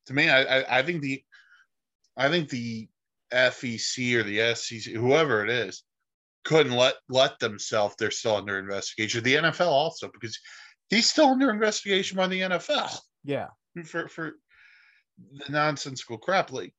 [0.07, 1.23] to me, I, I, I think the
[2.17, 2.89] I think the
[3.33, 5.83] FEC or the SEC, whoever it is,
[6.45, 7.97] couldn't let let themselves.
[7.99, 9.23] They're still under investigation.
[9.23, 10.39] The NFL also because
[10.91, 12.99] he's still under investigation by the NFL.
[13.25, 13.49] Yeah,
[13.85, 14.35] for for
[15.33, 16.53] the nonsensical crap.
[16.53, 16.75] Like,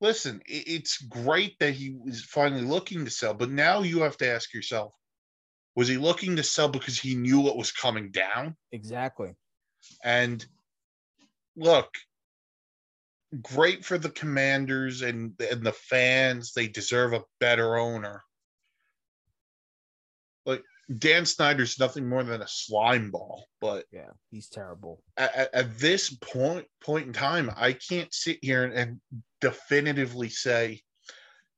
[0.00, 4.16] listen, it, it's great that he was finally looking to sell, but now you have
[4.18, 4.94] to ask yourself:
[5.76, 8.56] Was he looking to sell because he knew what was coming down?
[8.72, 9.34] Exactly.
[10.04, 10.44] And
[11.56, 11.88] look,
[13.40, 16.52] great for the commanders and and the fans.
[16.52, 18.22] They deserve a better owner.
[20.98, 25.02] Dan Snyder's nothing more than a slime ball, but yeah, he's terrible.
[25.16, 29.00] At, at this point point in time, I can't sit here and, and
[29.40, 30.82] definitively say,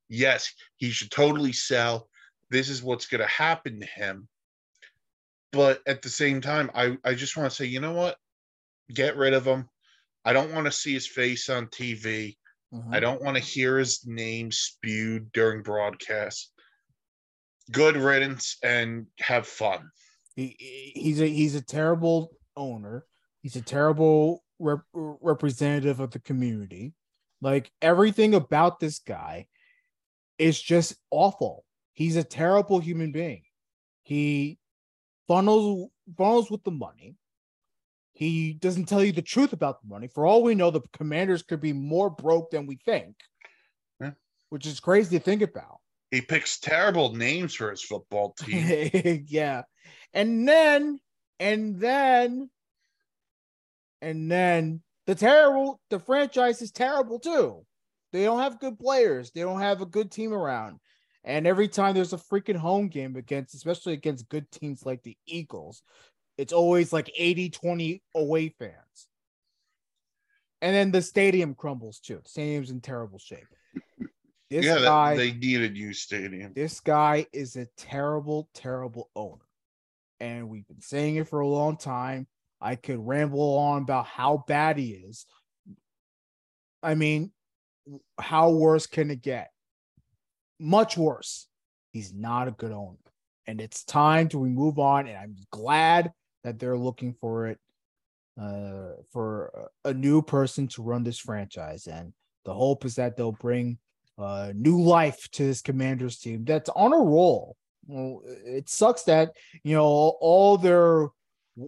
[0.08, 2.08] yes, he should totally sell.
[2.50, 4.28] This is what's going to happen to him.
[5.52, 8.16] But at the same time, I, I just want to say, you know what?
[8.92, 9.68] Get rid of him.
[10.24, 12.37] I don't want to see his face on TV.
[12.72, 12.92] Mm-hmm.
[12.92, 16.50] I don't want to hear his name spewed during broadcasts
[17.70, 19.90] good riddance and have fun.
[20.37, 20.57] He,
[20.94, 23.05] he's a he's a terrible owner.
[23.42, 26.94] He's a terrible rep, representative of the community.
[27.40, 29.46] Like everything about this guy
[30.38, 31.64] is just awful.
[31.92, 33.42] He's a terrible human being.
[34.03, 34.59] He
[35.29, 37.16] funnels funnels with the money.
[38.12, 40.09] He doesn't tell you the truth about the money.
[40.09, 43.16] For all we know, the commanders could be more broke than we think,
[44.00, 44.12] yeah.
[44.50, 45.81] which is crazy to think about.
[46.10, 49.24] He picks terrible names for his football team.
[49.28, 49.62] yeah.
[50.12, 50.98] And then,
[51.40, 52.50] and then,
[54.00, 57.64] and then the terrible, the franchise is terrible too.
[58.12, 59.32] They don't have good players.
[59.32, 60.78] They don't have a good team around.
[61.24, 65.16] And every time there's a freaking home game against, especially against good teams like the
[65.26, 65.82] Eagles,
[66.36, 69.08] it's always like 80 20 away fans.
[70.60, 72.20] And then the stadium crumbles too.
[72.22, 73.46] The stadium's in terrible shape.
[74.54, 76.52] This yeah, guy, they needed you stadium.
[76.54, 79.42] This guy is a terrible, terrible owner.
[80.20, 82.28] And we've been saying it for a long time.
[82.60, 85.26] I could ramble on about how bad he is.
[86.84, 87.32] I mean,
[88.20, 89.50] how worse can it get?
[90.60, 91.48] Much worse.
[91.92, 92.98] He's not a good owner.
[93.48, 95.08] And it's time to move on.
[95.08, 96.12] And I'm glad
[96.44, 97.58] that they're looking for it
[98.40, 101.88] uh, for a new person to run this franchise.
[101.88, 102.12] And
[102.44, 103.78] the hope is that they'll bring
[104.18, 107.57] uh, new life to this Commanders team that's on a roll.
[107.87, 111.09] Well, it sucks that you know all their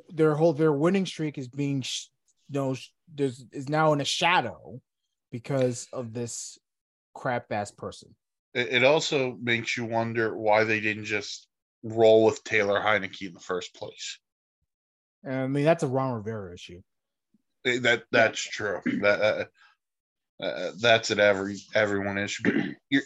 [0.09, 1.83] their whole their winning streak is being
[2.49, 2.77] you know
[3.15, 4.81] there's is now in a shadow
[5.31, 6.59] because of this
[7.15, 8.15] crap ass person.
[8.55, 11.49] It, it also makes you wonder why they didn't just
[11.83, 14.19] roll with Taylor Heinicke in the first place.
[15.29, 16.81] I mean, that's a Ron Rivera issue.
[17.65, 18.81] That that's true.
[19.03, 19.45] That uh,
[20.43, 22.43] uh, that's an every everyone issue.
[22.45, 22.55] But
[22.91, 23.03] you're,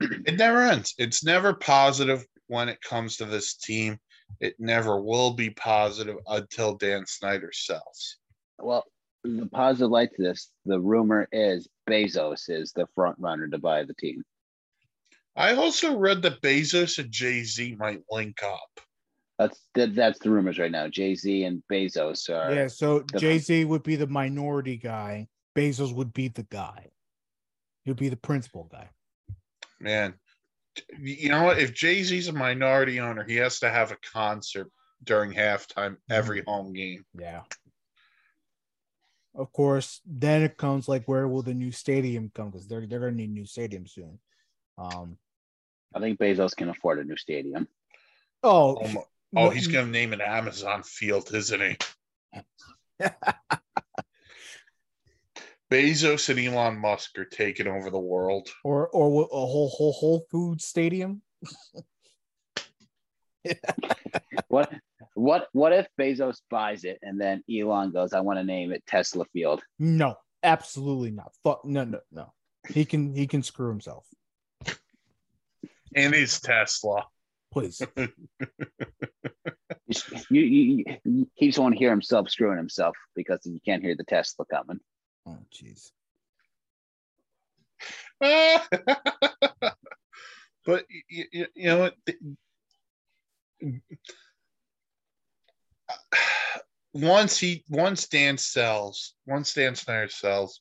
[0.00, 0.94] it never ends.
[0.98, 3.98] It's never positive when it comes to this team.
[4.40, 8.16] It never will be positive until Dan Snyder sells.
[8.58, 8.84] Well,
[9.22, 13.84] the positive light to this, the rumor is Bezos is the front runner to buy
[13.84, 14.22] the team.
[15.36, 18.80] I also read that Bezos and Jay Z might link up.
[19.38, 20.88] That's that, that's the rumors right now.
[20.88, 22.54] Jay Z and Bezos are.
[22.54, 25.28] Yeah, so Jay Z would be the minority guy.
[25.54, 26.90] Bezos would be the guy.
[27.84, 28.88] He'd be the principal guy.
[29.80, 30.14] Man,
[30.98, 31.58] you know what?
[31.58, 34.70] If Jay Z's a minority owner, he has to have a concert
[35.02, 37.04] during halftime every home game.
[37.18, 37.42] Yeah.
[39.34, 42.50] Of course, then it comes like where will the new stadium come?
[42.50, 44.18] Because they're they're gonna need a new stadium soon.
[44.78, 45.18] Um.
[45.94, 47.68] I think Bezos can afford a new stadium.
[48.42, 48.78] Oh.
[48.82, 49.04] Oh,
[49.36, 51.76] oh he's going to name an Amazon field, isn't he?
[55.74, 58.48] Bezos and Elon Musk are taking over the world.
[58.62, 61.20] or or a whole whole Whole Food stadium.
[64.48, 64.72] What
[65.14, 68.86] what what if Bezos buys it and then Elon goes, I want to name it
[68.86, 69.62] Tesla Field.
[69.80, 71.32] No, absolutely not.
[71.42, 72.32] Fuck no no no.
[72.68, 74.06] He can he can screw himself.
[75.96, 77.06] And his Tesla.
[77.52, 77.82] Please.
[80.30, 83.94] You, you, you, he just want to hear himself screwing himself because you can't hear
[83.94, 84.80] the Tesla coming.
[85.26, 85.90] Oh jeez.
[90.64, 91.94] but you, you, you know what?
[96.92, 100.60] Once he once Dan sells, once Dan Snyder sells,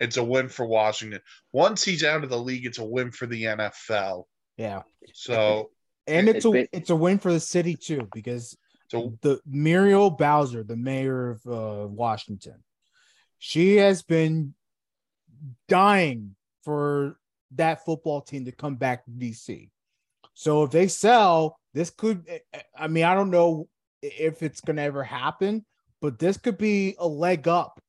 [0.00, 1.20] it's a win for Washington.
[1.50, 4.24] Once he's out of the league, it's a win for the NFL.
[4.58, 4.82] Yeah.
[5.14, 5.70] So,
[6.06, 8.54] And it's It's a it's a win for the city too, because
[8.88, 12.62] so the Muriel Bowser, the mayor of uh, Washington,
[13.38, 14.54] she has been
[15.68, 17.18] dying for
[17.52, 19.70] that football team to come back to DC.
[20.34, 22.24] So if they sell, this could
[22.76, 23.68] I mean, I don't know
[24.02, 25.64] if it's gonna ever happen,
[26.00, 27.80] but this could be a leg up.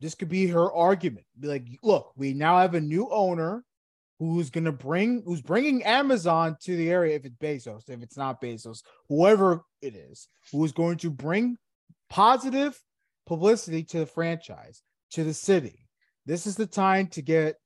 [0.00, 1.26] This could be her argument.
[1.38, 3.64] Be like, look, we now have a new owner
[4.18, 8.40] who's gonna bring who's bringing Amazon to the area if it's Bezos, if it's not
[8.40, 11.56] Bezos, whoever it is, who is going to bring
[12.10, 12.80] positive
[13.26, 14.82] publicity to the franchise,
[15.12, 15.86] to the city.
[16.26, 17.56] This is the time to get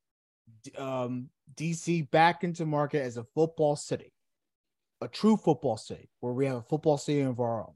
[0.76, 4.12] um, DC back into market as a football city,
[5.00, 7.74] a true football city where we have a football stadium of our own.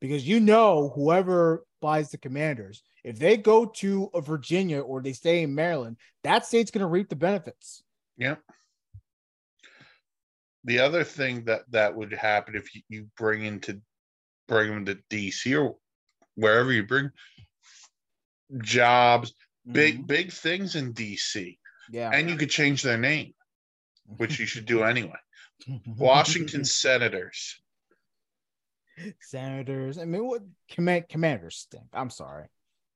[0.00, 5.12] Because you know, whoever buys the commanders, if they go to a Virginia or they
[5.12, 7.82] stay in Maryland, that state's going to reap the benefits.
[8.16, 8.36] yeah.
[10.64, 13.80] The other thing that that would happen if you, you bring into
[14.46, 15.76] bring them to DC or
[16.34, 17.10] wherever you bring
[18.62, 19.34] jobs,
[19.70, 21.58] big big things in DC,
[21.90, 22.10] yeah.
[22.12, 23.34] and you could change their name,
[24.16, 25.18] which you should do anyway.
[25.86, 27.60] Washington Senators.
[29.20, 29.98] Senators.
[29.98, 31.84] I mean, what command commanders stink.
[31.92, 32.46] I'm sorry.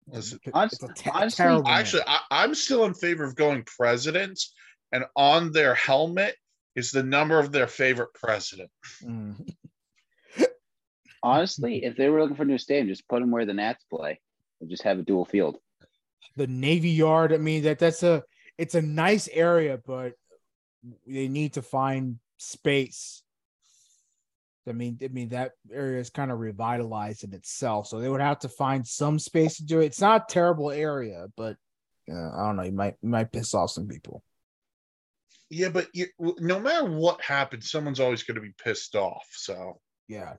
[0.09, 1.73] Listen, Honest- It's a te- honestly, terrible name.
[1.75, 4.55] Actually, I, I'm still in favor of going presidents,
[4.93, 6.37] and on their helmet
[6.77, 8.71] is the number of their favorite president.
[9.03, 9.49] Mm.
[11.23, 13.85] Honestly, if they were looking for a new stadium, just put them where the Nats
[13.91, 14.21] play
[14.61, 15.59] and just have a dual field.
[16.37, 17.33] the Navy Yard.
[17.33, 18.23] I mean, that that's a
[18.59, 20.15] it's a nice area, but
[21.07, 23.23] they need to find space.
[24.69, 28.21] I mean, I mean that area is kind of revitalized in itself, so they would
[28.21, 29.87] have to find some space to do it.
[29.87, 31.57] It's not a terrible area, but
[32.11, 32.65] uh, I don't know.
[32.65, 34.23] You might you might piss off some people.
[35.49, 39.27] Yeah, but you, no matter what happens, someone's always going to be pissed off.
[39.31, 40.35] So, Yeah,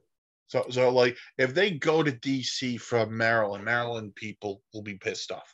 [0.48, 5.32] so, so like if they go to DC from Maryland, Maryland people will be pissed
[5.32, 5.54] off.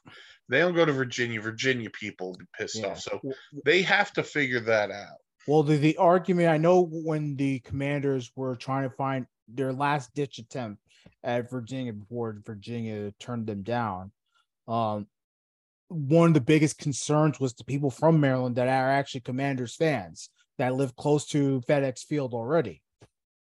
[0.49, 2.87] They don't go to Virginia, Virginia people will be pissed Yeah.
[2.87, 2.99] off.
[2.99, 3.19] So
[3.65, 5.17] they have to figure that out.
[5.47, 10.13] Well, the, the argument I know when the commanders were trying to find their last
[10.13, 10.81] ditch attempt
[11.23, 14.11] at Virginia before Virginia turned them down,
[14.67, 15.07] um,
[15.89, 20.29] one of the biggest concerns was the people from Maryland that are actually commanders fans
[20.59, 22.82] that live close to FedEx Field already.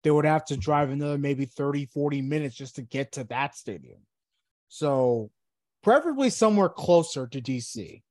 [0.04, 3.56] They would have to drive another maybe 30, 40 minutes just to get to that
[3.56, 3.98] stadium.
[4.68, 5.30] So,
[5.82, 8.02] preferably somewhere closer to DC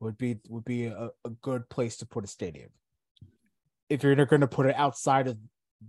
[0.00, 2.70] would be would be a, a good place to put a stadium
[3.90, 5.36] if you're going to put it outside of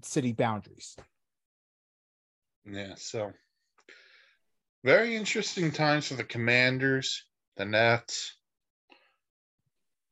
[0.03, 0.97] city boundaries.
[2.65, 2.95] Yeah.
[2.95, 3.31] So
[4.83, 7.25] Very interesting times for the Commanders,
[7.57, 8.35] the Nets.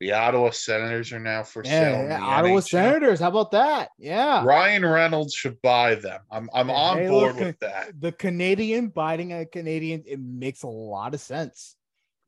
[0.00, 2.08] The Ottawa Senators are now for Yeah, sale.
[2.08, 2.68] yeah, Ottawa NHL.
[2.68, 3.20] Senators.
[3.20, 3.90] How about that?
[3.98, 4.42] Yeah.
[4.44, 6.20] Ryan Reynolds should buy them.
[6.30, 8.00] I'm I'm on hey, board look, with that.
[8.00, 11.76] The Canadian biting a Canadian, it makes a lot of sense.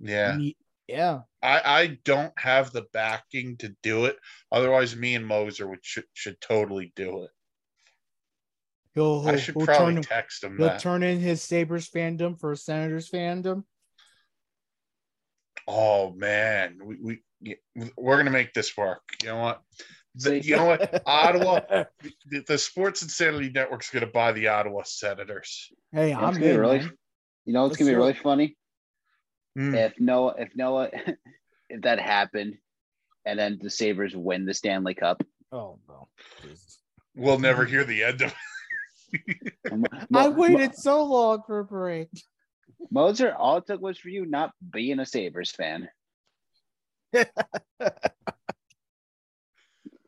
[0.01, 0.37] Yeah.
[0.37, 0.57] Ye-
[0.87, 1.21] Yeah.
[1.43, 4.17] I, I don't have the backing to do it.
[4.53, 7.31] Otherwise, me and Moser would should, should totally do it.
[8.95, 10.81] He'll, I he'll, should he'll probably turn, text him he'll that.
[10.81, 13.65] turn in his Sabres fandom for Senators fandom.
[15.67, 17.55] oh man, we, we yeah,
[17.97, 19.03] we're gonna make this work.
[19.23, 19.63] You know what?
[20.15, 21.03] The- you know what?
[21.07, 21.61] Ottawa,
[22.31, 25.69] the, the Sports Insanity Network's gonna buy the Ottawa Senators.
[25.93, 26.61] Hey, You know, it's I'm gonna in.
[26.61, 26.93] really, man.
[27.47, 28.19] you know, it's gonna be really it.
[28.23, 28.57] funny
[29.57, 29.75] Hmm.
[29.75, 30.89] if Noah, if Noah,
[31.69, 32.55] if that happened,
[33.27, 35.23] and then the Sabres win the Stanley Cup.
[35.51, 36.09] Oh no.
[36.43, 36.81] Jesus.
[37.15, 38.35] We'll never hear the end of
[39.13, 39.53] it.
[40.15, 42.09] I waited so long for a break.
[42.91, 45.89] Moser, all it took was for you not being a Sabres fan.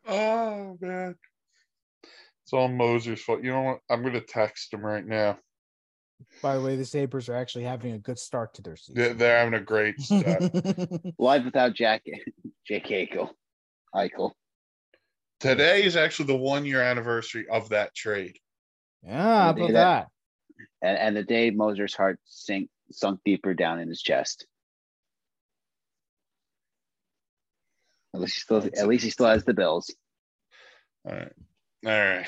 [0.07, 1.15] Oh man.
[2.43, 3.43] It's all Moser's fault.
[3.43, 3.79] You know what?
[3.89, 5.39] I'm gonna text him right now.
[6.41, 9.17] By the way, the Sabres are actually having a good start to their They're, season.
[9.17, 10.43] they're having a great start.
[11.19, 12.03] Live without Jack,
[12.67, 13.31] Jake Eichel.
[13.95, 14.31] Eichel.
[15.39, 18.37] Today is actually the one year anniversary of that trade.
[19.03, 20.07] yeah, how They about do that?
[20.81, 24.45] And, and the day Moser's heart sink, sunk deeper down in his chest.
[28.15, 29.93] At least he still, at least he still has the Bills.
[31.07, 31.31] All right.
[31.85, 32.27] All right.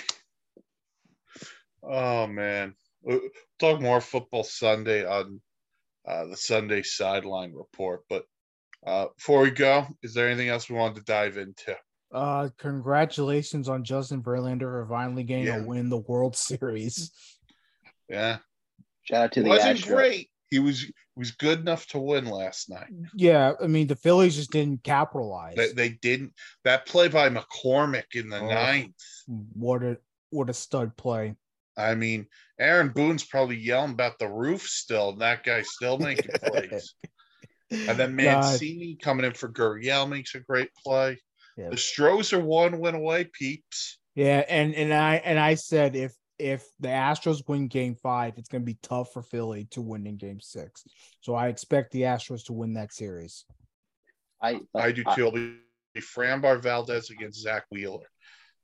[1.84, 2.76] Oh man.
[3.02, 3.22] We'll
[3.60, 5.40] talk more football Sunday on
[6.08, 8.02] uh, the Sunday sideline report.
[8.10, 8.26] But
[8.86, 11.76] uh, before we go, is there anything else we wanted to dive into?
[12.14, 15.58] Uh, congratulations on Justin Verlander for finally getting Yeah.
[15.62, 17.12] a win the World Series.
[18.10, 18.38] Yeah.
[19.04, 19.88] Shout out to It the wasn't Astros.
[19.88, 20.30] great.
[20.50, 22.88] He was he was good enough to win last night.
[23.16, 25.56] Yeah, I mean the Phillies just didn't capitalize.
[25.58, 28.48] They, they didn't that play by McCormick in the Oh.
[28.48, 28.94] ninth.
[29.26, 29.98] what a
[30.30, 31.36] what a stud play.
[31.78, 32.26] I mean,
[32.60, 36.94] Aaron Boone's probably yelling about the roof still, and that guy's still making plays.
[37.70, 41.18] And then God, Mancini coming in for Gurriel makes a great play.
[41.58, 41.70] Yeah.
[41.70, 44.00] The Stros are one win away, peeps.
[44.16, 48.50] yeah, and and I and I said if if the Astros win Game Five, it's
[48.50, 50.84] going to be tough for Philly to win in Game Six.
[51.22, 53.46] So I expect the Astros to win that series.
[54.42, 55.28] I, I do too.
[55.28, 55.58] It'll be
[55.98, 58.08] Framber Valdez against Zack Wheeler.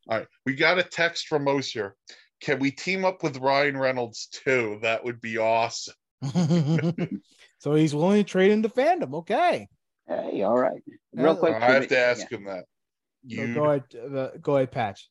[0.08, 0.28] All right.
[0.46, 1.96] We got a text from Moser.
[2.42, 4.80] Can we team up with Ryan Reynolds too?
[4.82, 5.96] That would be awesome.
[7.60, 9.14] so he's willing to trade into fandom.
[9.16, 9.68] Okay,
[10.08, 10.82] Hey, all right.
[11.14, 11.56] Real quick.
[11.56, 12.02] I have to yeah.
[12.02, 12.66] ask him that.
[13.30, 15.10] so You go ahead, uh, go ahead, Patch.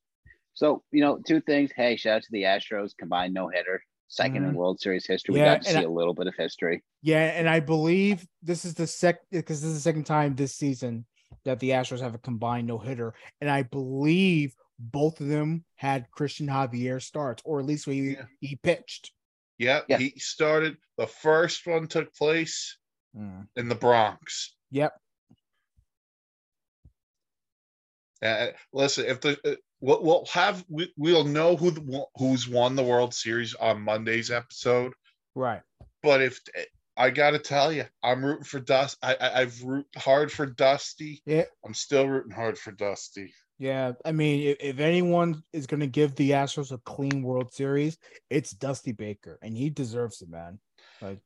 [0.55, 1.71] So, you know, two things.
[1.75, 4.55] Hey, shout out to the Astros combined no hitter, 2nd in Mhm.
[4.55, 5.35] World Series history.
[5.35, 6.83] We got to see I- a little bit of history.
[7.03, 10.55] Yeah, and I believe this is the sec because this is the second time this
[10.55, 11.07] season
[11.45, 16.07] that the Astros have a combined no hitter, and I believe both of them had
[16.11, 18.27] Cristian Javier starts, or at least he Yeah.
[18.41, 19.13] he pitched.
[19.59, 19.99] Yep, Yeah.
[19.99, 20.77] he started.
[20.99, 22.77] The first one took place
[23.17, 23.49] Mm.
[23.57, 24.55] in the Bronx.
[24.71, 24.93] Yep.
[28.23, 32.77] Uh, listen, if the uh, we'll, we'll have we, we'll know who the, who's won
[32.77, 34.93] the World Series on Monday's episode.
[35.35, 35.63] Right.
[36.03, 36.41] But if
[36.97, 38.99] I got to tell you, I'm rooting for Dust.
[39.03, 41.23] I, I I've root hard for Dusty.
[41.27, 41.45] Yeah.
[41.65, 43.33] I'm still rooting hard for Dusty.
[43.59, 43.93] Yeah.
[44.05, 47.99] I mean, if, if anyone is going to give the Astros a clean World Series,
[48.31, 50.59] it's Dusty Baker, and he deserves it, man.
[51.01, 51.19] Like,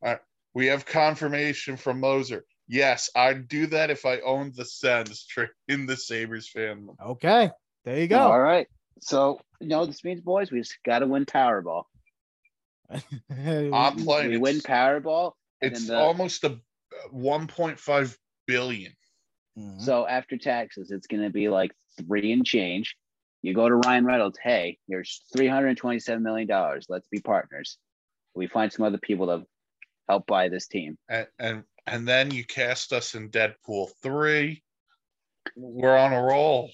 [0.54, 2.44] We have confirmation from Moser.
[2.68, 6.88] Yes, I'd do that if I owned the Sens trick in the Sabres fan.
[7.04, 7.50] okay,
[7.84, 8.18] there you go.
[8.18, 8.66] All right.
[9.00, 11.84] So, you know, this means, boys, we just got to win Powerball.
[13.30, 14.30] I'm playing.
[14.30, 15.32] We win it's Powerball.
[15.60, 16.58] it's the- almost a
[17.12, 18.92] 1.5 billion.
[19.58, 19.80] Mhm.
[19.80, 22.96] So after taxes, it's going to be like three and change.
[23.42, 24.38] You go to Ryan Reynolds.
[24.42, 26.86] Hey, here's three hundred twenty-seven million dollars.
[26.88, 27.78] Let's be partners.
[28.34, 29.46] We find some other people to
[30.08, 30.98] help buy this team.
[31.08, 34.62] and and and then you cast us in Deadpool three.
[35.56, 36.70] We're on a roll.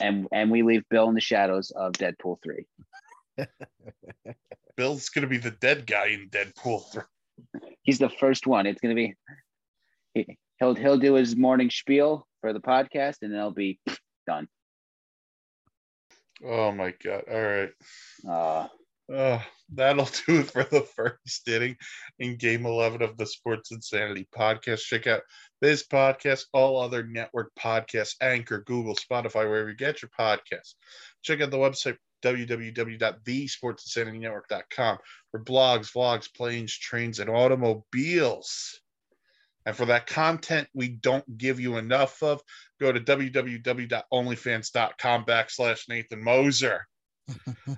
[0.00, 2.66] and and we leave Bill in the shadows of Deadpool three.
[4.76, 7.02] Bill's gonna be the dead guy in Deadpool three.
[7.82, 8.66] He's the first one.
[8.66, 9.14] It's gonna be
[10.14, 13.78] he, he'll he'll do his morning spiel for the podcast, and then it'll be
[14.26, 14.48] done.
[16.44, 17.22] Oh my god!
[17.30, 17.70] All right,
[18.28, 18.68] Uh,
[19.12, 19.40] uh,
[19.72, 21.76] that'll do it for the first inning
[22.18, 24.80] in Game Eleven of the Sports Insanity podcast.
[24.80, 25.22] Check out
[25.60, 30.74] this podcast, all other network podcasts, Anchor, Google, Spotify, wherever you get your podcasts.
[31.22, 34.98] Check out the website www.thesportsinsanitynetwork.com
[35.30, 38.80] for blogs, vlogs, planes, trains, and automobiles.
[39.64, 42.42] And for that content we don't give you enough of,
[42.80, 46.86] go to www.onlyfans.com backslash Nathan Moser.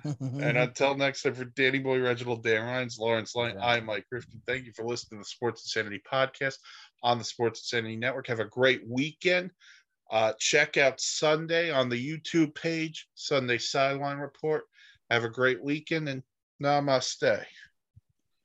[0.09, 4.41] And until next time, for Danny Boy, Reginald, Dan Ryan, Lawrence Lang, I'm Mike Rifkin.
[4.45, 6.57] Thank you for listening to the Sports Insanity podcast
[7.03, 8.27] on the Sports Insanity Network.
[8.27, 9.51] Have a great weekend.
[10.11, 14.63] Uh, check out Sunday on the YouTube page, Sunday Sideline Report.
[15.09, 16.23] Have a great weekend and
[16.61, 17.19] namaste.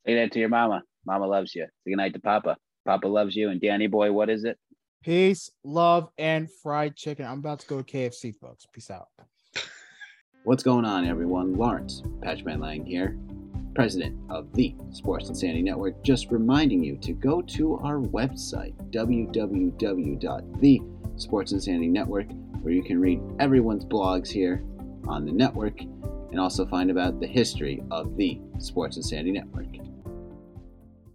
[0.07, 0.83] Say that to your mama.
[1.07, 1.65] Mama loves you.
[1.85, 2.57] Say good night to Papa.
[2.87, 3.51] Papa loves you.
[3.51, 4.59] And Danny Boy, what is it?
[5.03, 7.27] Peace, love, and fried chicken.
[7.27, 8.67] I'm about to go to KFC, folks.
[8.73, 9.09] Peace out.
[10.45, 11.55] What's going on, everyone?
[11.55, 13.17] Lawrence Patchman Lang here,
[13.75, 16.05] president of the Sports Insanity Network.
[16.05, 20.83] Just reminding you to go to our website, www.the
[21.53, 22.27] Insanity Network,
[22.61, 24.63] where you can read everyone's blogs here
[25.09, 29.84] on the network and also find about the history of the Sports Insanity Network.